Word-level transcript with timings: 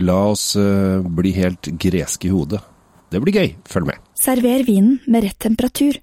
La 0.00 0.20
oss 0.30 0.54
uh, 0.56 1.00
bli 1.04 1.34
helt 1.36 1.68
greske 1.80 2.28
i 2.28 2.32
hodet. 2.32 2.62
Det 3.10 3.20
blir 3.20 3.36
gøy, 3.36 3.50
følg 3.68 3.90
med. 3.90 4.06
Server 4.16 4.62
vinen 4.64 5.00
med 5.06 5.26
rett 5.26 5.38
temperatur. 5.42 5.98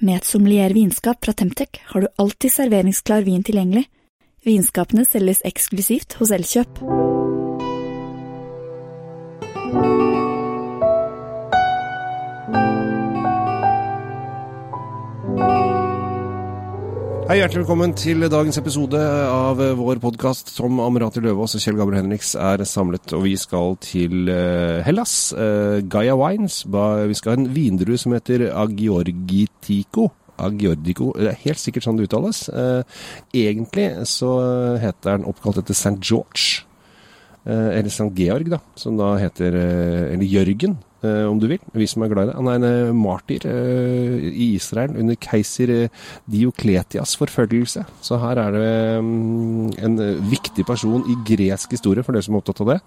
Med 0.00 0.22
et 0.22 0.28
sommelier 0.28 0.72
vinskap 0.72 1.20
fra 1.24 1.34
Temtec 1.36 1.82
har 1.92 2.06
du 2.06 2.08
alltid 2.22 2.54
serveringsklar 2.54 3.26
vin 3.26 3.44
tilgjengelig. 3.44 3.84
Vinskapene 4.48 5.04
selges 5.04 5.44
eksklusivt 5.44 6.16
hos 6.16 6.32
Elkjøp. 6.32 6.80
Hei, 17.30 17.36
Hjertelig 17.38 17.60
velkommen 17.60 17.92
til 17.94 18.24
dagens 18.26 18.56
episode 18.58 18.98
av 18.98 19.60
vår 19.78 20.00
podkast. 20.02 20.48
Tom 20.56 20.80
Amerati 20.82 21.20
Løvaas 21.22 21.52
og 21.54 21.62
Kjell 21.62 21.76
Gabriel 21.78 22.00
Henriks 22.00 22.32
er 22.34 22.64
samlet, 22.66 23.12
og 23.14 23.22
vi 23.22 23.36
skal 23.38 23.76
til 23.86 24.26
uh, 24.26 24.80
Hellas. 24.82 25.12
Uh, 25.30 25.78
Gaia 25.86 26.16
Wines. 26.18 26.64
Vi 26.66 27.18
skal 27.20 27.30
ha 27.30 27.36
en 27.38 27.46
vindrue 27.54 28.00
som 28.02 28.16
heter 28.16 28.48
Agiorgitico. 28.50 30.08
Agiordico, 30.42 31.12
det 31.14 31.30
er 31.30 31.40
helt 31.44 31.62
sikkert 31.62 31.86
sånn 31.86 32.02
det 32.02 32.10
uttales. 32.10 32.42
Egentlig 32.50 33.86
så 34.10 34.34
heter 34.82 35.20
den 35.20 35.30
oppkalt 35.30 35.62
etter 35.62 35.78
St. 35.78 36.00
George. 36.02 36.64
Eller 37.46 37.94
St. 37.94 38.10
Georg, 38.18 38.50
da, 38.56 38.58
som 38.74 38.98
da 38.98 39.14
heter 39.22 39.54
Eller 39.54 40.26
Jørgen, 40.26 40.80
Eh, 40.80 40.89
om 41.02 41.38
du 41.40 41.46
vil. 41.50 41.62
Vi 41.72 41.88
som 41.88 42.04
er 42.04 42.12
glad 42.12 42.28
i 42.28 42.30
det. 42.30 42.36
Han 42.38 42.50
er 42.50 42.58
en 42.58 42.68
eh, 42.68 42.92
martyr 42.96 43.46
eh, 43.48 44.28
i 44.30 44.50
Israel 44.56 44.96
under 45.00 45.18
keiser 45.20 45.72
Diokletias 46.30 47.16
forfølgelse. 47.20 47.84
Så 48.04 48.20
her 48.20 48.40
er 48.42 48.56
det 48.56 48.70
mm, 49.04 49.72
en 49.80 49.98
viktig 50.30 50.66
person 50.68 51.04
i 51.08 51.18
gresk 51.26 51.76
historie, 51.76 52.04
for 52.04 52.16
dere 52.16 52.26
som 52.26 52.36
er 52.36 52.44
opptatt 52.44 52.64
av 52.64 52.74
det. 52.74 52.78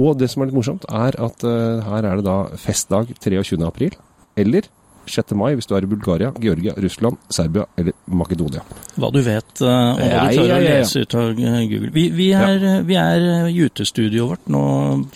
Og 0.00 0.18
det 0.20 0.30
som 0.32 0.42
er 0.42 0.50
litt 0.50 0.58
morsomt, 0.58 0.88
er 0.88 1.16
at 1.20 1.44
her 1.44 2.06
er 2.06 2.20
det 2.20 2.26
da 2.26 2.42
festdag 2.60 3.14
23. 3.20 3.60
april. 3.66 3.96
Eller 4.38 4.68
6. 5.06 5.34
mai 5.38 5.54
hvis 5.58 5.68
du 5.70 5.74
er 5.76 5.86
i 5.86 5.90
Bulgaria, 5.90 6.32
Georgia, 6.42 6.74
Russland, 6.80 7.20
Serbia 7.32 7.66
eller 7.80 7.96
Makedonia. 8.06 8.64
Hva 8.96 9.10
du 9.14 9.20
vet, 9.26 9.52
og 9.62 10.02
hva 10.02 10.26
du 10.28 10.36
klarer 10.36 10.56
å 10.56 10.64
lese 10.64 11.04
ut 11.04 11.16
av 11.18 11.32
Google. 11.36 11.92
Vi, 11.94 12.08
vi 12.14 12.30
er, 12.36 12.58
ja. 12.58 12.74
vi 12.86 12.98
er 13.00 13.26
i 13.50 13.64
utestudioet 13.66 14.34
vårt 14.34 14.52
nå 14.52 14.64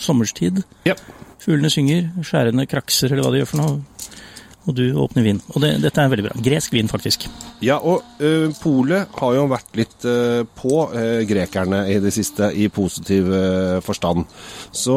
sommerstid. 0.01 0.65
Ja. 0.89 0.97
Fuglene 1.45 1.71
synger, 1.73 2.09
skjærene 2.25 2.65
krakser, 2.71 3.12
eller 3.12 3.27
hva 3.27 3.35
de 3.35 3.43
gjør 3.43 3.51
for 3.53 3.61
noe. 3.61 4.11
Og 4.65 4.77
du 4.77 4.84
åpner 4.97 5.27
vin. 5.27 5.41
Og 5.53 5.61
det, 5.61 5.75
dette 5.83 6.01
er 6.01 6.11
veldig 6.12 6.27
bra. 6.29 6.37
Gresk 6.45 6.73
vin, 6.73 6.89
faktisk. 6.89 7.27
Ja, 7.65 7.77
og 7.77 8.05
uh, 8.20 8.48
polet 8.62 9.12
har 9.21 9.34
jo 9.37 9.45
vært 9.51 9.77
litt 9.77 10.06
uh, 10.09 10.45
på 10.56 10.87
uh, 10.95 11.21
grekerne 11.29 11.84
i 11.93 11.98
det 12.03 12.15
siste, 12.17 12.48
i 12.55 12.71
positiv 12.73 13.29
forstand. 13.84 14.25
Så 14.75 14.95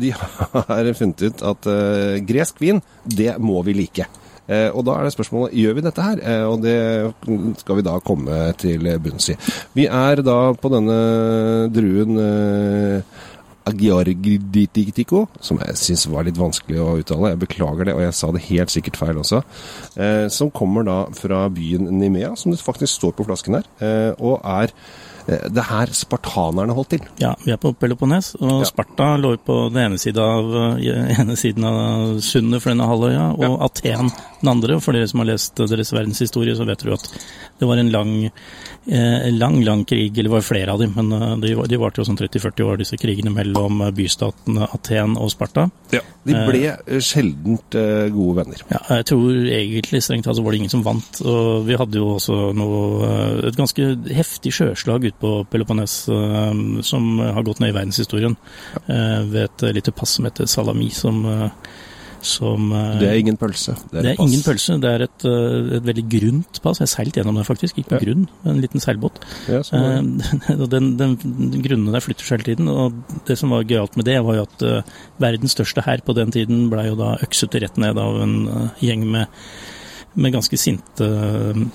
de 0.00 0.10
har 0.14 0.90
funnet 0.96 1.22
ut 1.24 1.42
at 1.46 1.66
gresk 2.26 2.60
vin, 2.62 2.80
det 3.04 3.34
må 3.42 3.62
vi 3.66 3.74
like. 3.76 4.06
og 4.46 4.80
da 4.84 4.96
er 4.98 5.06
det 5.06 5.14
spørsmålet 5.14 5.54
gjør 5.56 5.76
vi 5.76 5.84
dette 5.84 6.04
her, 6.04 6.20
og 6.48 6.62
det 6.62 6.76
skal 7.60 7.78
vi 7.78 7.84
da 7.86 7.94
komme 8.04 8.40
til 8.60 8.88
bunns 9.00 9.30
i. 9.32 9.36
Vi 9.76 9.86
er 9.86 10.22
da 10.26 10.38
på 10.52 10.70
denne 10.72 10.98
druen 11.72 12.20
Agiorgiditico, 13.64 15.24
som 15.40 15.60
jeg 15.62 15.78
syns 15.80 16.04
var 16.12 16.26
litt 16.26 16.36
vanskelig 16.40 16.82
å 16.82 16.98
uttale. 17.00 17.32
Jeg 17.32 17.42
beklager 17.46 17.88
det, 17.88 17.94
og 17.96 18.04
jeg 18.04 18.16
sa 18.18 18.28
det 18.34 18.44
helt 18.50 18.74
sikkert 18.74 19.00
feil 19.00 19.20
også. 19.22 19.40
Eh, 19.96 20.26
som 20.32 20.52
kommer 20.52 20.84
da 20.84 20.98
fra 21.16 21.46
byen 21.52 21.88
Nimea, 21.98 22.34
som 22.36 22.52
det 22.52 22.60
faktisk 22.60 22.98
står 22.98 23.16
på 23.16 23.26
flasken 23.28 23.58
her, 23.58 23.68
eh, 23.80 24.10
og 24.20 24.44
er 24.44 24.74
eh, 25.28 25.46
det 25.48 25.64
her 25.70 25.94
spartanerne 25.96 26.76
holdt 26.76 26.92
til. 26.96 27.08
Ja, 27.22 27.32
vi 27.40 27.54
er 27.54 27.60
på 27.62 27.72
Peloponnes, 27.72 28.34
og 28.36 28.66
ja. 28.66 28.68
Sparta 28.68 29.14
lå 29.20 29.32
på 29.40 29.56
den 29.72 29.80
ene, 29.86 30.02
siden 30.02 30.20
av, 30.20 30.78
ene 31.16 31.38
siden 31.40 31.64
av 31.70 32.20
sundet 32.20 32.60
for 32.60 32.74
denne 32.74 32.90
halvøya, 32.90 33.30
og 33.38 33.48
ja. 33.48 33.54
Aten 33.70 34.12
den 34.44 34.52
andre. 34.58 34.76
Og 34.76 34.84
for 34.84 34.96
dere 34.96 35.08
som 35.08 35.24
har 35.24 35.32
lest 35.32 35.56
deres 35.64 35.94
verdenshistorie, 35.94 36.56
så 36.58 36.68
vet 36.68 36.84
dere 36.84 37.00
at 37.00 37.08
det 37.60 37.70
var 37.70 37.80
en 37.80 37.92
lang 37.94 38.14
lang, 38.86 39.62
lang 39.64 39.84
krig, 39.84 40.12
eller 40.18 40.28
det 40.28 40.34
var 40.34 40.44
flere 40.44 40.72
av 40.72 40.80
dem, 40.82 40.92
men 40.96 41.12
eh, 41.12 41.36
de, 41.40 41.54
de 41.68 41.78
varte 41.80 42.02
jo 42.02 42.06
sånn 42.08 42.18
30-40 42.20 42.66
år, 42.66 42.80
disse 42.82 42.98
krigene 43.00 43.32
mellom 43.32 43.80
eh, 43.86 43.92
bystatene 43.96 44.68
Aten 44.76 45.16
og 45.16 45.30
Sparta. 45.32 45.66
Ja, 45.94 46.02
De 46.24 46.36
ble 46.48 47.00
sjeldent 47.04 47.76
gode 48.14 48.36
venner. 48.40 48.64
Ja, 48.70 48.80
jeg 48.98 49.06
tror 49.10 49.48
egentlig 49.48 50.02
strengt 50.04 50.28
tatt 50.28 50.38
så 50.38 50.44
var 50.44 50.54
det 50.54 50.60
ingen 50.62 50.72
som 50.72 50.84
vant. 50.84 51.20
Og 51.24 51.64
vi 51.68 51.76
hadde 51.80 52.00
jo 52.00 52.14
også 52.16 52.38
noe, 52.56 53.10
et 53.48 53.58
ganske 53.58 53.88
heftig 54.16 54.54
sjøslag 54.56 55.04
ute 55.08 55.20
på 55.20 55.32
Peloponnes 55.52 55.96
som 56.88 57.10
har 57.20 57.44
gått 57.44 57.60
ned 57.60 57.74
i 57.74 57.76
verdenshistorien, 57.76 58.36
ved 58.88 59.42
et 59.44 59.66
lite 59.76 59.92
pass 59.96 60.16
som 60.16 60.28
heter 60.28 60.48
Salami, 60.50 60.88
som 60.94 61.20
som 62.24 62.72
eh, 62.72 62.96
Det 63.00 63.08
er 63.10 63.20
ingen 63.20 63.36
pølse? 63.40 63.74
Det 63.90 63.98
er, 63.98 64.06
det 64.06 64.12
er 64.14 64.22
ingen 64.24 64.44
pølse. 64.44 64.76
Det 64.82 64.90
er 64.90 65.04
et, 65.06 65.26
eh, 65.28 65.76
et 65.78 65.86
veldig 65.86 66.04
grunt 66.16 66.60
pass. 66.64 66.80
Jeg 66.82 66.90
seilte 66.90 66.96
seilt 66.96 67.18
gjennom 67.20 67.38
det, 67.38 67.46
faktisk. 67.48 67.78
Ikke 67.78 67.94
på 67.94 68.00
ja. 68.00 68.06
grunn, 68.08 68.24
en 68.48 68.62
liten 68.62 68.82
seilbåt. 68.82 69.20
Ja, 69.50 69.60
uh, 69.60 70.64
den, 70.74 70.90
den, 71.00 71.16
grunnene 71.64 71.94
der 71.94 72.04
flytter 72.04 72.26
seg 72.26 72.40
hele 72.40 72.48
tiden. 72.50 72.72
Og 72.72 72.96
det 73.28 73.38
som 73.40 73.54
var 73.54 73.68
gøyalt 73.68 73.98
med 74.00 74.08
det, 74.08 74.18
var 74.24 74.40
jo 74.40 74.48
at 74.48 74.66
uh, 74.66 74.98
verdens 75.22 75.56
største 75.56 75.84
hær 75.84 76.04
på 76.06 76.16
den 76.16 76.34
tiden 76.34 76.66
blei 76.72 76.88
jo 76.88 76.98
da 76.98 77.14
øksete 77.24 77.62
rett 77.64 77.80
ned 77.80 78.00
av 78.00 78.20
en 78.24 78.36
uh, 78.48 78.66
gjeng 78.84 79.06
med, 79.14 79.46
med 80.14 80.34
ganske 80.34 80.58
sinte, 80.60 81.08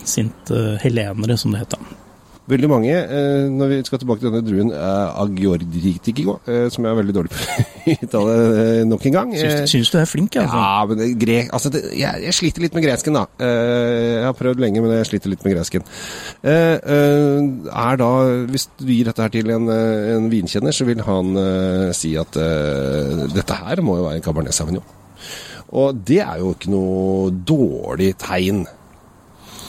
sinte 0.07 0.77
helenere, 0.83 1.37
som 1.39 1.53
det 1.53 1.65
het 1.65 1.75
da. 1.77 1.97
Veldig 2.49 2.69
mange, 2.71 2.93
eh, 2.93 3.45
når 3.53 3.67
vi 3.69 3.77
skal 3.85 3.99
tilbake 4.01 4.23
til 4.23 4.31
denne 4.31 4.41
druen 4.45 4.71
eh, 4.73 5.21
agiordiktico, 5.21 6.39
eh, 6.49 6.65
som 6.73 6.85
jeg 6.85 6.95
er 6.95 6.97
veldig 6.97 7.13
dårlig 7.13 7.33
på 7.33 7.43
å 7.93 7.95
uttale 8.07 8.37
nok 8.89 9.05
en 9.05 9.15
gang 9.15 9.33
syns, 9.35 9.57
du 9.59 9.71
syns, 9.73 9.91
du 9.93 9.97
er 9.99 10.07
flink, 10.09 10.37
altså? 10.41 10.61
Ja, 10.63 10.87
men 10.89 11.01
det, 11.01 11.09
grek, 11.21 11.51
altså 11.53 11.69
det, 11.73 11.83
jeg, 11.99 12.23
jeg, 12.25 12.37
sliter 12.39 12.65
litt 12.65 12.77
med 12.77 12.85
gresken, 12.87 13.19
da. 13.19 13.25
Eh, 13.45 14.15
jeg 14.15 14.25
har 14.25 14.37
prøvd 14.39 14.63
lenge, 14.65 14.81
men 14.81 14.95
jeg 14.97 15.09
sliter 15.11 15.33
litt 15.33 15.45
med 15.45 15.55
gresken. 15.57 15.85
er 16.41 18.01
da, 18.01 18.09
Hvis 18.49 18.69
du 18.79 18.87
gir 18.89 19.11
dette 19.11 19.27
her 19.27 19.33
til 19.35 19.53
en, 19.53 19.69
en 19.69 20.29
vinkjenner, 20.31 20.73
så 20.73 20.87
vil 20.89 21.05
han 21.05 21.37
si 21.93 22.15
at 22.17 22.33
dette 23.35 23.61
her 23.61 23.83
må 23.85 23.99
jo 23.99 24.07
være 24.07 24.21
en 24.21 24.25
Cabernet 24.25 24.57
Sauvignon. 24.57 24.95
Og 25.77 26.01
det 26.07 26.21
er 26.23 26.41
jo 26.41 26.55
ikke 26.55 26.73
noe 26.73 27.29
dårlig 27.45 28.15
tegn. 28.21 28.65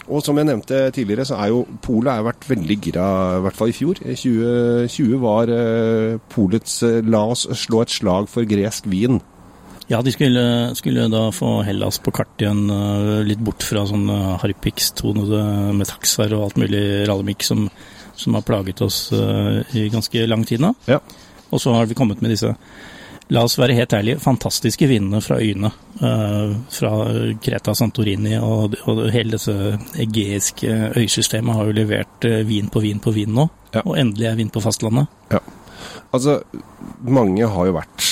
Og 0.09 0.22
som 0.25 0.38
jeg 0.38 0.49
nevnte 0.49 0.78
tidligere, 0.94 1.27
så 1.28 1.37
er 1.43 1.50
jo 1.53 1.65
Polet 1.84 2.12
har 2.12 2.25
vært 2.27 2.47
veldig 2.49 2.77
gira, 2.83 3.06
i 3.37 3.43
hvert 3.44 3.59
fall 3.59 3.72
i 3.72 3.77
fjor. 3.77 4.00
2020 4.00 5.21
var 5.22 5.53
uh, 5.53 6.16
polets 6.33 6.81
uh, 6.87 7.00
La 7.05 7.25
oss 7.34 7.47
slå 7.61 7.84
et 7.84 7.93
slag 7.93 8.31
for 8.31 8.49
gresk 8.49 8.88
vin. 8.91 9.21
Ja, 9.91 10.00
de 10.06 10.12
skulle, 10.15 10.43
skulle 10.78 11.09
da 11.11 11.25
få 11.34 11.61
Hellas 11.66 11.99
på 12.03 12.15
kart 12.15 12.43
igjen, 12.43 12.65
uh, 12.71 13.21
litt 13.27 13.43
bort 13.44 13.66
fra 13.66 13.84
sånn 13.91 14.06
uh, 14.11 14.37
harpiks-tonede 14.43 15.43
metaxer 15.78 16.37
og 16.37 16.49
alt 16.49 16.61
mulig 16.62 16.84
rallemikk 17.11 17.47
som, 17.47 17.67
som, 18.15 18.38
har 18.38 18.47
plaget 18.47 18.82
oss 18.87 19.09
i 19.12 19.88
ganske 19.93 20.27
lang 20.31 20.47
tid 20.49 20.62
nå. 20.62 20.75
Ja. 20.91 21.00
Og 21.50 21.62
så 21.62 21.75
har 21.75 21.91
vi 21.91 21.99
kommet 21.99 22.22
med 22.22 22.34
disse 22.34 22.55
la 23.30 23.44
oss 23.46 23.56
være 23.58 23.76
helt 23.78 23.94
ærlige, 23.94 24.20
fantastiske 24.22 24.88
vindene 24.91 25.20
fra 25.24 25.38
øyene. 25.41 25.70
Uh, 26.00 26.56
fra 26.72 26.91
Kreta 27.42 27.74
Santorini 27.76 28.36
og, 28.41 28.76
og 28.88 29.04
hele 29.12 29.36
dette 29.36 29.76
egeiske 30.00 30.92
øysystemet 30.96 31.58
har 31.58 31.69
jo 31.69 31.76
levert 31.76 32.26
uh, 32.26 32.40
vin 32.48 32.70
på 32.72 32.82
vin 32.82 33.02
på 33.02 33.14
vin 33.14 33.34
nå. 33.36 33.46
Ja. 33.74 33.84
Og 33.84 33.98
endelig 34.00 34.30
er 34.30 34.40
vin 34.40 34.50
på 34.52 34.62
fastlandet. 34.64 35.10
Ja. 35.30 35.42
Altså, 36.10 36.40
mange 37.06 37.46
har 37.46 37.70
jo 37.70 37.76
vært 37.78 38.08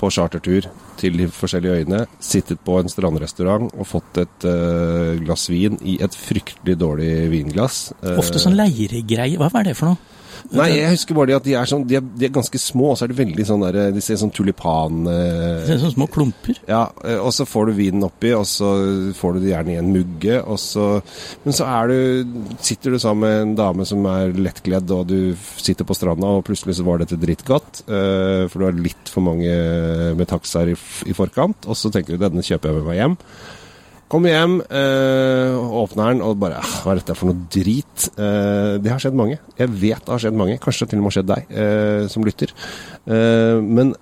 på 0.00 0.10
chartertur 0.12 0.68
til 1.00 1.16
de 1.16 1.26
forskjellige 1.32 1.80
øyene, 1.80 2.04
sittet 2.20 2.60
på 2.64 2.76
en 2.80 2.88
strandrestaurant 2.92 3.70
og 3.72 3.88
fått 3.88 4.20
et 4.20 4.46
uh, 4.48 5.16
glass 5.24 5.48
vin 5.52 5.80
i 5.88 5.96
et 6.04 6.16
fryktelig 6.16 6.76
dårlig 6.80 7.12
vinglass. 7.32 7.86
Ofte 8.20 8.42
sånn 8.42 8.58
leiregreie. 8.58 9.40
Hva 9.40 9.48
er 9.62 9.70
det 9.70 9.78
for 9.78 9.94
noe? 9.94 10.19
Nei, 10.54 10.68
jeg 10.74 10.94
husker 10.94 11.16
bare 11.16 11.36
at 11.38 11.46
de 11.46 11.54
er, 11.58 11.68
sånn, 11.68 11.84
de 11.88 11.98
er, 11.98 12.04
de 12.04 12.26
er 12.26 12.32
ganske 12.34 12.60
små, 12.60 12.92
og 12.92 12.98
så 12.98 13.06
er 13.06 13.12
de 13.12 13.18
veldig 13.20 13.46
sånn 13.46 13.64
der 13.64 13.78
De 13.94 14.02
ser 14.04 14.18
sånn 14.20 14.32
tulipan 14.34 15.04
eh, 15.10 15.66
ser 15.68 15.80
sånn 15.82 15.94
små 15.94 16.08
klumper? 16.12 16.58
Ja, 16.68 16.82
eh, 17.04 17.18
og 17.20 17.32
så 17.36 17.46
får 17.48 17.70
du 17.70 17.76
vinen 17.78 18.06
oppi, 18.06 18.32
og 18.36 18.46
så 18.48 18.70
får 19.16 19.36
du 19.36 19.42
det 19.44 19.52
gjerne 19.52 19.74
i 19.74 19.78
en 19.80 19.92
mugge, 19.94 20.40
og 20.40 20.60
så 20.62 20.88
Men 21.44 21.56
så 21.56 21.68
er 21.68 21.92
du 21.92 22.56
Sitter 22.64 22.94
du 22.94 23.00
sammen 23.02 23.24
med 23.24 23.42
en 23.42 23.54
dame 23.58 23.86
som 23.88 24.04
er 24.10 24.34
lettkledd, 24.36 24.90
og 24.94 25.06
du 25.10 25.18
sitter 25.60 25.86
på 25.86 25.96
stranda, 25.96 26.34
og 26.38 26.44
plutselig 26.48 26.78
så 26.78 26.86
var 26.86 27.02
dette 27.02 27.18
drittgodt, 27.20 27.84
eh, 27.86 28.44
for 28.50 28.60
du 28.60 28.68
har 28.68 28.84
litt 28.88 29.10
for 29.12 29.24
mange 29.24 29.54
med 30.16 30.28
taxaer 30.30 30.72
i, 30.72 30.76
i 31.10 31.16
forkant, 31.16 31.68
og 31.68 31.78
så 31.78 31.92
tenker 31.92 32.16
du 32.16 32.24
denne 32.24 32.44
kjøper 32.44 32.70
jeg 32.70 32.80
med 32.80 32.88
meg 32.90 33.00
hjem. 33.00 33.18
Kommer 34.10 34.32
hjem, 34.32 34.56
øh, 34.58 35.56
åpner 35.84 36.08
den 36.10 36.22
og 36.26 36.38
bare 36.42 36.58
ah, 36.58 36.70
Hva 36.82 36.92
er 36.92 36.98
dette 36.98 37.14
for 37.14 37.30
noe 37.30 37.44
drit? 37.54 38.08
Uh, 38.16 38.74
det 38.82 38.90
har 38.90 38.98
skjedd 38.98 39.14
mange. 39.14 39.36
Jeg 39.54 39.70
vet 39.70 40.02
det 40.02 40.10
har 40.10 40.22
skjedd 40.24 40.38
mange. 40.40 40.56
Kanskje 40.58 40.82
det 40.82 40.90
til 40.90 40.98
og 40.98 41.04
med 41.04 41.10
har 41.12 41.14
skjedd 41.14 41.28
deg 41.28 41.52
uh, 41.54 42.08
som 42.10 42.26
lytter. 42.26 42.54
Uh, 43.06 43.62
men 43.62 43.92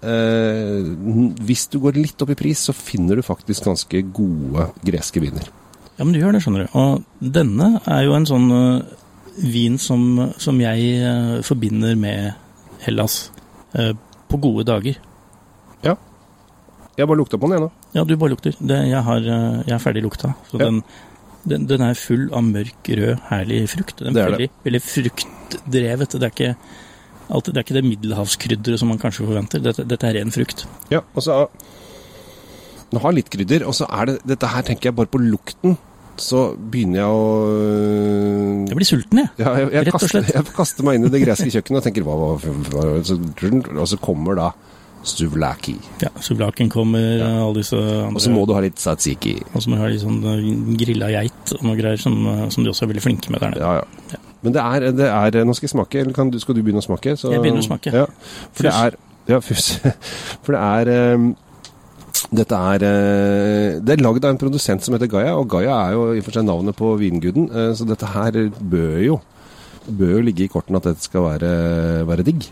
hvis 1.45 1.67
du 1.69 1.77
går 1.83 2.01
litt 2.01 2.25
opp 2.25 2.33
i 2.33 2.39
pris, 2.41 2.63
så 2.71 2.73
finner 2.73 3.21
du 3.21 3.27
faktisk 3.27 3.69
ganske 3.69 4.01
gode 4.17 4.71
greske 4.89 5.21
viner. 5.21 5.53
Ja, 5.99 6.07
men 6.07 6.15
du 6.17 6.23
gjør 6.23 6.39
det, 6.39 6.41
skjønner 6.47 6.65
du. 6.65 6.79
Og 6.79 7.31
denne 7.37 7.71
er 7.85 8.07
jo 8.07 8.17
en 8.17 8.29
sånn 8.29 8.49
vin 9.45 9.77
som, 9.83 10.31
som 10.41 10.61
jeg 10.63 11.43
forbinder 11.45 11.99
med 12.01 12.33
Hellas. 12.87 13.27
på 14.29 14.41
gode 14.41 14.65
dager. 14.65 14.97
Ja. 15.85 15.99
Jeg 16.99 17.06
bare 17.06 17.21
lukta 17.21 17.39
på 17.39 17.47
den, 17.47 17.55
jeg 17.59 17.62
nå. 17.62 17.71
Ja, 17.95 18.03
du 18.05 18.17
bare 18.19 18.33
lukter. 18.35 18.56
Det, 18.59 18.79
jeg, 18.91 19.03
har, 19.06 19.23
eh, 19.23 19.62
jeg 19.69 19.75
er 19.77 19.83
ferdig 19.83 20.03
lukta. 20.03 20.33
Så 20.50 20.59
Ja. 20.59 20.67
den, 20.67 20.83
den, 21.47 21.67
den 21.71 21.85
er 21.87 21.95
full 21.95 22.27
av 22.35 22.43
mørk, 22.43 22.91
rød, 22.91 23.21
herlig 23.31 23.62
frukt. 23.71 24.03
Den 24.03 24.15
Det 24.15 24.23
er 24.25 24.31
veldig, 24.33 24.50
veldig, 24.50 24.65
veldig 24.67 24.83
fruktdrevet. 24.83 26.19
Det 26.19 26.23
er 26.27 26.35
ikke 26.35 26.55
Alt, 27.29 27.45
det 27.53 27.59
er 27.61 27.65
ikke 27.67 27.75
det 27.77 27.85
middelhavskrydderet 27.85 28.81
som 28.81 28.89
man 28.89 28.99
kanskje 28.99 29.27
forventer. 29.29 29.61
Dette, 29.61 29.85
dette 29.85 30.06
er 30.09 30.15
ren 30.17 30.31
frukt. 30.33 30.62
Ja, 30.89 31.03
og 31.15 31.23
så 31.23 31.49
Den 32.91 33.03
har 33.05 33.12
litt 33.12 33.29
krydder, 33.29 33.67
og 33.69 33.75
så 33.77 33.85
er 33.85 34.06
det 34.06 34.15
Dette 34.25 34.49
her 34.49 34.62
tenker 34.65 34.89
jeg 34.89 34.97
bare 34.97 35.11
på 35.12 35.21
lukten. 35.21 35.77
Så 36.19 36.56
begynner 36.56 37.03
jeg 37.03 37.11
å 37.15 38.69
Jeg 38.71 38.79
blir 38.81 38.89
sulten, 38.89 39.21
jeg. 39.23 39.29
ja, 39.39 39.53
jeg, 39.61 39.69
jeg, 39.73 39.85
Rett 39.87 39.95
og 39.95 40.00
kaster, 40.00 40.25
jeg 40.35 40.55
kaster 40.56 40.89
meg 40.89 40.97
inn 40.99 41.05
i 41.06 41.12
det 41.12 41.21
greske 41.23 41.53
kjøkkenet 41.53 41.79
og 41.79 41.85
tenker 41.87 42.03
hva, 42.09 42.17
hva, 42.17 42.31
hva 42.73 42.87
så, 43.06 43.19
Og 43.77 43.87
så 43.93 44.00
kommer 44.03 44.35
da 44.41 44.49
Stuvlaki. 45.09 45.75
Ja, 46.03 46.11
Suvlaken 46.25 46.71
kommer, 46.73 47.23
alle 47.25 47.61
disse 47.61 47.79
andre 47.79 48.15
Og 48.15 48.23
så 48.25 48.33
må 48.33 48.45
du 48.49 48.55
ha 48.57 48.63
litt 48.65 48.79
tzatziki. 48.79 49.35
Og 49.53 49.63
så 49.65 49.71
må 49.71 49.79
du 49.79 49.83
ha 49.83 49.91
litt 49.93 50.05
sånn 50.05 50.21
eh, 50.29 50.49
grilla 50.81 51.11
geit 51.15 51.55
og 51.57 51.65
noe 51.67 51.79
greier 51.79 52.01
som, 52.01 52.19
eh, 52.31 52.45
som 52.55 52.65
de 52.65 52.73
også 52.73 52.87
er 52.87 52.93
veldig 52.93 53.05
flinke 53.05 53.33
med 53.35 53.43
der 53.45 53.55
nede. 53.55 53.65
Ja, 53.65 54.15
ja. 54.15 54.23
Men 54.45 54.55
det 54.55 54.63
er, 54.63 54.87
det 54.95 55.09
er 55.11 55.45
Nå 55.49 55.55
skal 55.57 55.67
jeg 55.67 55.75
smake, 55.75 56.01
eller 56.05 56.15
kan 56.15 56.31
skal 56.39 56.55
du 56.55 56.63
begynne 56.63 56.83
å 56.83 56.87
smake? 56.87 57.17
Så, 57.19 57.33
Jeg 57.35 57.43
begynner 57.43 57.65
å 57.65 57.67
smake. 57.67 57.95
Ja, 57.95 58.07
for 58.55 58.69
det 58.69 58.75
er 58.77 58.99
Ja, 59.29 59.41
fus. 59.45 59.75
For 60.47 60.55
det 60.55 60.61
er 60.63 61.15
um, 61.19 61.33
dette 62.33 62.61
er 62.75 62.85
Det 63.85 63.93
er 63.97 64.01
lagd 64.05 64.25
av 64.25 64.33
en 64.33 64.41
produsent 64.41 64.85
som 64.85 64.95
heter 64.95 65.11
Gaia, 65.11 65.35
og 65.37 65.51
Gaia 65.53 65.75
er 65.89 65.97
jo 65.97 66.07
i 66.13 66.23
og 66.23 66.25
for 66.27 66.39
seg 66.39 66.47
navnet 66.47 66.77
på 66.79 66.93
vinguden, 67.01 67.51
så 67.77 67.87
dette 67.89 68.09
her 68.15 68.39
bør 68.59 68.97
jo 69.05 69.19
bør 69.89 70.19
jo 70.19 70.25
ligge 70.25 70.45
i 70.47 70.51
kortene 70.53 70.81
at 70.81 70.89
dette 70.91 71.07
skal 71.07 71.25
være, 71.25 71.53
være 72.09 72.27
digg. 72.27 72.49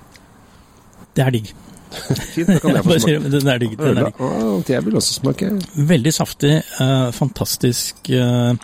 Det 1.17 1.25
er 1.25 1.35
digg. 1.35 1.53
Fint, 1.92 2.48
da 2.48 2.58
kan 2.60 2.76
jeg 2.76 2.84
få 2.84 2.96
smake. 3.00 3.30
Den 3.32 3.50
er 3.50 3.60
digg. 3.62 3.76
Den 3.78 4.00
er 4.00 4.08
digg. 4.10 4.70
Jeg 4.70 4.84
vil 4.86 4.96
også 4.98 5.18
smake. 5.20 5.50
Veldig 5.76 6.12
saftig, 6.14 6.56
Uh, 6.80 7.10
fantastisk 7.14 8.10
Uh, 8.10 8.56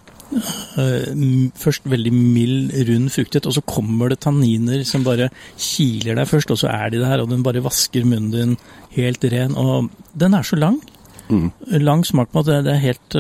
uh, 0.81 1.51
Først 1.61 1.85
veldig 1.85 2.13
mild, 2.13 2.73
rund 2.89 3.11
fruktighet, 3.13 3.47
og 3.47 3.55
så 3.57 3.63
kommer 3.69 4.09
det 4.09 4.21
tanniner 4.25 4.85
som 4.89 5.05
bare 5.05 5.29
kiler 5.61 6.17
deg 6.17 6.29
først, 6.29 6.51
og 6.55 6.59
så 6.63 6.71
er 6.73 6.93
de 6.95 7.03
der, 7.03 7.21
og 7.21 7.29
den 7.31 7.45
bare 7.45 7.63
vasker 7.65 8.05
munnen 8.09 8.33
din 8.33 8.57
helt 8.97 9.25
ren. 9.25 9.57
Og 9.57 9.91
den 10.19 10.35
er 10.35 10.43
så 10.43 10.57
lang. 10.57 10.81
Mm. 11.29 11.51
Lang 11.85 12.05
smak 12.07 12.33
på 12.33 12.41
at 12.43 12.49
det, 12.49 12.65
det 12.67 12.73
er 12.77 12.87
helt 12.87 13.19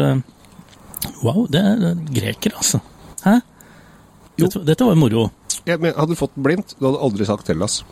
Wow, 1.22 1.46
det 1.50 1.60
er, 1.60 1.76
det 1.80 1.90
er 1.90 2.14
greker, 2.14 2.56
altså. 2.56 2.78
Hæ? 3.24 3.40
Dette, 4.38 4.62
dette 4.66 4.86
var 4.86 4.98
moro. 4.98 5.28
Ja, 5.66 5.76
men 5.78 5.94
hadde 5.94 6.14
du 6.14 6.18
fått 6.18 6.34
blindt, 6.38 6.76
du 6.78 6.86
hadde 6.88 7.00
aldri 7.02 7.26
sagt 7.28 7.50
Hellas. 7.50 7.82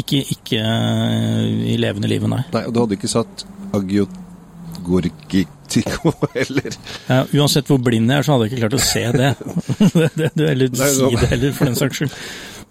Ikke, 0.00 0.18
ikke 0.34 0.58
eh, 0.58 1.72
i 1.72 1.74
levende 1.80 2.08
livet, 2.10 2.28
nei. 2.30 2.42
Nei, 2.54 2.62
og 2.66 2.72
du 2.74 2.78
hadde 2.82 2.94
ikke 2.98 3.08
satt 3.10 3.34
Agiotgorgitico 3.74 6.10
heller. 6.36 6.72
Ja, 7.08 7.18
uansett 7.38 7.66
hvor 7.70 7.78
blind 7.82 8.06
jeg 8.10 8.16
er, 8.18 8.22
så 8.26 8.30
hadde 8.34 8.44
jeg 8.48 8.52
ikke 8.52 8.62
klart 8.66 8.78
å 8.78 8.80
se 8.82 9.04
det. 9.14 9.30
det, 10.18 10.28
det 10.34 10.46
eller 10.50 10.68
Nei, 10.74 10.90
si 10.98 11.04
det 11.14 11.28
heller, 11.32 11.50
for 11.56 11.64
den 11.70 11.78
saks 11.78 11.94
skyld. 12.02 12.12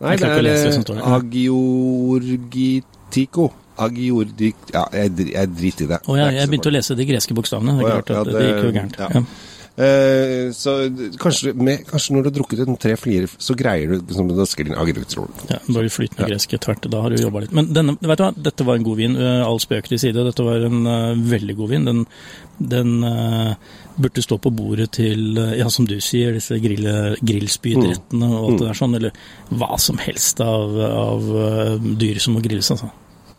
Nei, 0.04 0.14
det 0.20 0.28
å 0.28 0.30
er 0.36 0.40
Agiorgitiko 1.18 3.46
det. 3.52 3.58
Agiordik... 3.84 4.56
Ja, 4.74 4.84
jeg, 4.94 5.12
jeg 5.34 5.48
driter 5.58 5.84
i 5.86 5.88
det. 5.90 5.98
Og 6.06 6.18
jeg, 6.20 6.34
jeg 6.38 6.48
begynte 6.52 6.70
å 6.70 6.74
lese 6.76 6.96
de 6.98 7.06
greske 7.10 7.34
bokstavene. 7.38 7.72
Det, 7.80 7.84
er 7.88 7.92
klart 7.96 8.10
at 8.12 8.16
ja, 8.20 8.24
det, 8.28 8.34
det- 8.36 8.44
gikk 8.50 8.64
jo 8.68 8.72
gærent. 8.76 8.96
ja. 9.02 9.08
Eh, 9.76 10.52
så 10.54 10.74
kanskje, 11.18 11.54
med, 11.58 11.80
kanskje 11.90 12.14
når 12.14 12.24
du 12.24 12.28
har 12.30 12.36
drukket 12.36 12.60
en 12.68 12.76
tre-fire, 12.78 13.26
så 13.42 13.56
greier 13.58 13.90
du 13.90 13.96
liksom, 14.04 14.30
skrive 14.46 14.70
din 14.70 14.78
agricultural. 14.78 15.32
Ja, 15.50 15.58
bare 15.74 15.90
flytende 15.90 16.28
Ja. 16.28 16.28
gresk 16.30 16.54
etter 16.54 16.70
hvert. 16.74 16.86
Da 16.94 17.02
har 17.02 17.10
du 17.10 17.16
jobba 17.24 17.42
litt. 17.42 17.52
Men 17.58 17.72
denne, 17.74 17.96
vet 18.00 18.18
du 18.20 18.24
hva, 18.24 18.34
dette 18.38 18.64
var 18.68 18.76
en 18.78 18.84
god 18.86 18.98
vin. 18.98 19.16
eh, 19.18 19.42
All 19.48 19.58
spøk 19.60 19.88
til 19.90 19.98
side. 19.98 20.14
Dette 20.30 20.46
var 20.46 20.62
en 20.68 20.86
uh, 20.86 21.16
veldig 21.18 21.56
god 21.58 21.70
vin. 21.74 21.86
Den, 21.86 22.06
den 22.60 23.04
uh, 23.04 23.56
burde 23.98 24.22
stå 24.22 24.38
på 24.38 24.52
bordet 24.54 24.92
til, 24.92 25.34
ja, 25.58 25.68
som 25.70 25.86
du 25.90 25.98
sier, 26.00 26.34
disse 26.38 26.60
grill, 26.62 26.86
grillspydrettene 27.24 28.30
og 28.30 28.44
alt 28.44 28.54
Mm. 28.54 28.60
det 28.60 28.68
der 28.68 28.78
sånn. 28.78 28.96
Eller 28.96 29.12
hva 29.50 29.80
som 29.80 29.98
helst 29.98 30.40
av, 30.42 30.78
av 30.80 31.26
dyr 31.98 32.20
som 32.22 32.34
må 32.38 32.42
grilles, 32.46 32.70
altså. 32.72 32.92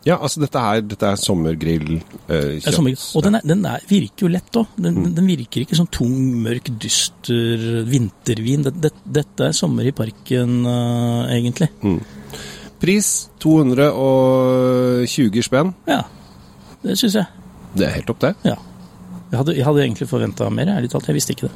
Ja, 0.05 0.19
altså 0.21 0.37
dette 0.43 0.59
er, 0.61 0.81
dette 0.85 1.07
er 1.09 1.15
sommergrill. 1.17 1.95
eh, 2.29 2.59
Det 2.61 2.67
er 2.67 2.71
sommer- 2.75 2.93
kjøtt. 2.93 3.15
og 3.17 3.23
den, 3.25 3.35
er, 3.35 3.41
den 3.43 3.63
er, 3.65 3.79
virker 3.89 4.27
jo 4.27 4.29
lett 4.29 4.51
òg. 4.61 4.67
Den, 4.77 4.95
Mm. 5.01 5.15
den 5.15 5.25
virker 5.27 5.61
ikke 5.65 5.75
sånn 5.79 5.89
tung, 5.89 6.13
mørk, 6.43 6.69
dyster 6.79 7.83
vintervin. 7.89 8.63
Det, 8.67 8.75
det, 8.81 8.91
dette 9.11 9.47
er 9.47 9.51
sommer 9.57 9.85
i 9.89 9.91
parken, 9.91 10.61
uh, 10.65 11.25
egentlig. 11.33 11.69
Pris 12.79 13.29
220 13.39 15.41
spenn. 15.45 15.73
Ja, 15.89 16.01
det 16.83 16.97
syns 16.99 17.15
jeg. 17.17 17.25
Det 17.75 17.87
er 17.87 17.93
helt 17.97 18.09
opp, 18.13 18.19
det. 18.23 18.33
Ja. 18.45 18.55
Jeg 19.31 19.37
hadde, 19.41 19.55
jeg 19.57 19.65
hadde 19.65 19.81
egentlig 19.83 20.07
forventa 20.07 20.47
mer, 20.53 20.65
ærlig 20.77 20.89
talt. 20.93 21.07
Jeg 21.09 21.15
visste 21.17 21.33
ikke 21.35 21.49
det. 21.49 21.55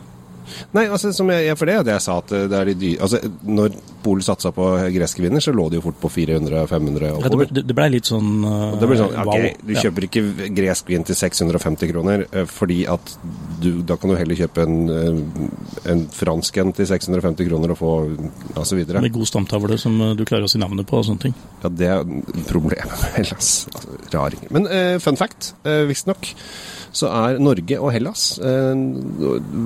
Nei, 0.74 0.86
altså, 0.88 1.12
som 1.16 1.30
jeg, 1.34 1.56
for 1.58 1.70
det 1.70 1.76
er 1.80 1.84
det 1.88 1.94
jeg 1.98 2.06
sa, 2.06 2.18
at 2.24 2.34
det 2.52 2.58
er 2.60 2.70
de 2.72 2.76
dyre 2.82 3.02
Altså, 3.06 3.20
når 3.48 3.76
Polet 4.04 4.24
satsa 4.24 4.52
på 4.56 4.66
greske 4.96 5.22
viner, 5.24 5.44
så 5.44 5.52
lå 5.52 5.66
det 5.70 5.80
jo 5.80 5.84
fort 5.90 5.98
på 6.00 6.10
400-500 6.14 7.04
Ja, 7.04 7.16
det, 7.20 7.26
oppover. 7.30 7.50
ble, 7.52 7.76
ble 7.76 7.88
litt 7.98 8.08
sånn 8.08 8.30
uh, 8.46 8.78
det 8.80 8.88
ble 8.88 8.98
sånn, 9.02 9.16
ok, 9.16 9.28
wow. 9.28 9.48
Du 9.60 9.74
Ja. 9.74 9.82
kjøper 9.84 10.06
ikke 10.08 10.24
gresk 10.56 10.88
vin 10.92 11.04
til 11.08 11.16
650 11.20 11.92
kroner, 11.92 12.24
eh, 12.32 12.46
fordi 12.50 12.80
at 12.90 13.14
du, 13.62 13.82
da 13.84 13.98
kan 14.00 14.14
du 14.14 14.16
heller 14.20 14.40
kjøpe 14.40 14.64
en, 14.64 14.78
eh, 14.90 15.92
en 15.92 16.06
fransk 16.16 16.58
en 16.64 16.72
til 16.78 16.88
650 16.88 17.50
kroner 17.50 17.74
og 17.76 17.80
få 17.82 17.92
og 18.56 18.66
så 18.66 18.76
videre. 18.80 19.02
Med 19.04 19.14
god 19.14 19.28
stamtavle 19.28 19.78
som 19.80 19.98
du 20.16 20.24
klarer 20.26 20.48
å 20.48 20.52
si 20.52 20.60
navnet 20.62 20.88
på 20.88 20.98
og 21.00 21.06
sånne 21.10 21.26
ting. 21.28 21.36
Ja, 21.64 21.70
det 21.70 21.88
er 21.92 22.04
problemet 22.50 22.96
med 23.04 23.16
Hellas. 23.20 23.68
Altså, 23.76 24.00
raring. 24.16 24.48
Men 24.56 24.68
uh, 24.72 24.98
fun 25.04 25.20
fact, 25.20 25.54
uh, 25.68 25.84
visstnok, 25.90 26.32
så 26.96 27.10
er 27.14 27.40
Norge 27.42 27.80
og 27.80 27.92
Hellas, 27.94 28.40
eh, 28.42 28.84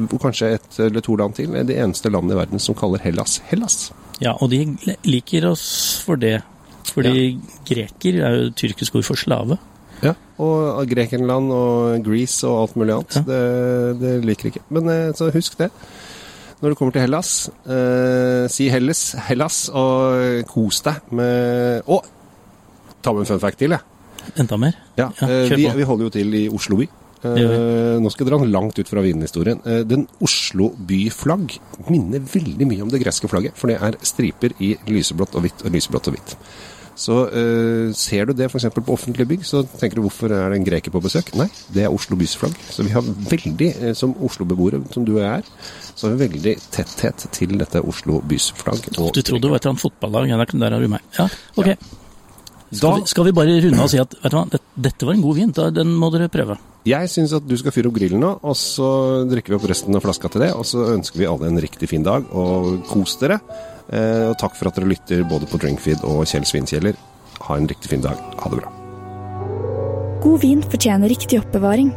og 0.10 0.16
kanskje 0.22 0.54
et 0.58 0.80
eller 0.88 1.04
to 1.06 1.16
land 1.20 1.36
til, 1.38 1.54
er 1.56 1.68
de 1.68 1.78
eneste 1.80 2.12
landene 2.12 2.36
i 2.36 2.40
verden 2.42 2.60
som 2.60 2.76
kaller 2.76 3.02
Hellas 3.04 3.40
Hellas. 3.50 3.92
Ja, 4.22 4.36
og 4.40 4.52
de 4.54 4.64
liker 5.08 5.48
oss 5.50 5.66
for 6.06 6.20
det. 6.20 6.42
Fordi 6.94 7.40
greker 7.66 8.20
er 8.22 8.36
jo 8.38 8.50
tyrkisk 8.60 8.96
ord 9.00 9.06
for 9.08 9.18
slave. 9.18 9.58
Ja, 10.04 10.12
og 10.44 10.84
Grekenland 10.92 11.52
og 11.56 12.04
Greece 12.06 12.44
og 12.50 12.58
alt 12.66 12.76
mulig 12.76 12.94
annet. 12.98 13.16
Ja. 13.16 13.24
Det, 13.30 14.02
det 14.02 14.12
liker 14.28 14.52
ikke. 14.52 14.66
Men 14.76 14.90
eh, 14.92 15.14
så 15.16 15.32
husk 15.34 15.56
det. 15.62 15.70
Når 16.64 16.70
du 16.72 16.76
kommer 16.80 16.94
til 16.96 17.04
Hellas, 17.04 17.32
eh, 17.68 18.46
si 18.52 18.70
Hellas, 18.72 19.14
Hellas 19.28 19.66
og 19.76 20.44
kos 20.48 20.80
deg 20.86 21.10
med 21.12 21.88
Å! 21.92 21.98
Ta 23.04 23.12
med 23.12 23.26
en 23.26 23.32
fun 23.34 23.42
fact 23.44 23.60
til, 23.60 23.76
jeg. 23.76 23.84
Enda 24.40 24.60
mer. 24.60 24.78
Ja, 24.96 25.10
Ja, 25.20 25.28
eh, 25.28 25.50
vi, 25.52 25.66
vi 25.76 25.88
holder 25.88 26.08
jo 26.08 26.14
til 26.14 26.38
i 26.40 26.46
Oslo 26.52 26.78
by. 26.80 26.88
Eh, 27.24 28.00
nå 28.04 28.12
skal 28.12 28.26
jeg 28.28 28.32
dra 28.34 28.44
langt 28.46 28.80
ut 28.80 28.90
fra 28.92 29.02
vinhistorien. 29.06 29.62
Eh, 29.66 29.82
den 29.88 30.06
Oslo 30.24 30.70
by-flagg 30.76 31.58
minner 31.90 32.20
veldig 32.20 32.68
mye 32.70 32.84
om 32.84 32.92
det 32.92 33.02
greske 33.04 33.30
flagget, 33.32 33.56
for 33.60 33.72
det 33.72 33.80
er 33.82 33.98
striper 34.04 34.56
i 34.60 34.76
lyseblått 34.92 35.36
og 35.40 35.46
hvitt 35.46 35.64
og 35.66 35.72
lyseblått 35.76 36.10
og 36.12 36.18
hvitt. 36.18 36.36
Så 36.94 37.16
eh, 37.34 37.88
ser 37.98 38.28
du 38.30 38.34
det 38.38 38.52
f.eks. 38.52 38.68
på 38.76 38.94
offentlige 38.94 39.26
bygg, 39.32 39.46
så 39.50 39.64
tenker 39.80 39.98
du 39.98 40.04
hvorfor 40.06 40.30
er 40.30 40.52
det 40.54 40.60
en 40.60 40.68
greker 40.68 40.94
på 40.94 41.02
besøk? 41.02 41.32
Nei, 41.40 41.48
det 41.74 41.88
er 41.88 41.96
Oslo 41.96 42.16
bys 42.20 42.36
flagg. 42.38 42.54
Så 42.70 42.86
vi 42.86 42.92
har 42.94 43.02
veldig, 43.02 43.72
som 43.98 44.14
Oslo-beboere, 44.22 44.84
som 44.94 45.08
du 45.08 45.16
og 45.16 45.24
jeg 45.24 45.40
er, 45.42 45.50
så 45.96 46.06
har 46.10 46.14
vi 46.20 46.28
veldig 46.28 46.54
tetthet 46.76 47.26
til 47.34 47.56
dette 47.58 47.82
Oslo 47.82 48.20
bys 48.22 48.52
flagg. 48.60 48.84
Og- 49.00 49.10
Du 49.16 49.24
trodde 49.24 49.42
det 49.42 49.50
var 49.50 49.58
et 49.58 49.66
eller 49.66 49.74
annet 49.74 49.86
fotballag. 49.88 50.30
Ja, 50.30 50.38
der, 50.46 50.70
har 50.78 50.80
du 50.86 50.88
meg. 50.88 51.02
Ja, 51.18 51.28
ok. 51.58 51.72
Ja. 51.74 51.76
Skal, 52.74 53.02
vi, 53.02 53.08
skal 53.10 53.26
vi 53.26 53.32
bare 53.38 53.58
runde 53.62 53.84
og 53.84 53.90
si 53.90 54.00
at 54.02 54.14
vet 54.24 54.32
du 54.34 54.38
hva, 54.38 54.60
dette 54.82 55.06
var 55.06 55.14
en 55.14 55.22
god 55.22 55.36
vin, 55.38 55.52
da, 55.54 55.68
den 55.74 55.92
må 55.98 56.10
dere 56.14 56.30
prøve. 56.34 56.58
Jeg 56.84 57.08
syns 57.08 57.32
at 57.32 57.46
du 57.48 57.54
skal 57.56 57.72
fyre 57.72 57.88
opp 57.88 57.96
grillen 57.96 58.20
nå, 58.20 58.30
og 58.44 58.56
så 58.60 58.88
drikker 59.30 59.54
vi 59.54 59.58
opp 59.60 59.68
resten 59.72 59.96
av 59.96 60.04
flaska 60.04 60.28
til 60.34 60.44
det. 60.44 60.50
Og 60.58 60.68
så 60.68 60.84
ønsker 60.98 61.22
vi 61.22 61.30
alle 61.30 61.48
en 61.48 61.62
riktig 61.64 61.88
fin 61.92 62.04
dag, 62.04 62.28
og 62.36 62.84
kos 62.90 63.16
dere. 63.22 63.40
Eh, 63.88 64.28
og 64.30 64.36
takk 64.42 64.58
for 64.60 64.68
at 64.68 64.80
dere 64.80 64.92
lytter 64.92 65.24
både 65.30 65.48
på 65.48 65.60
Drinkfeed 65.64 66.04
og 66.08 66.26
Kjell 66.28 66.48
Svinkjeller. 66.48 67.00
Ha 67.48 67.60
en 67.60 67.70
riktig 67.72 67.94
fin 67.94 68.04
dag. 68.04 68.20
Ha 68.44 68.52
det 68.52 68.60
bra. 68.60 68.74
God 70.24 70.44
vin 70.44 70.64
fortjener 70.64 71.12
riktig 71.12 71.40
oppbevaring. 71.40 71.94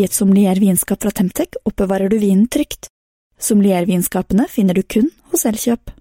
I 0.00 0.06
et 0.06 0.16
sommelier-vinskap 0.16 1.04
fra 1.04 1.12
Temtec 1.12 1.60
oppbevarer 1.68 2.08
du 2.08 2.16
vinen 2.20 2.48
trygt. 2.48 2.88
Sommelier-vinskapene 3.40 4.48
finner 4.48 4.76
du 4.76 4.84
kun 4.84 5.12
hos 5.32 5.44
Elkjøp. 5.48 5.99